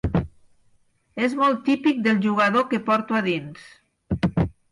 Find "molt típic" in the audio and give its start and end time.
1.41-2.01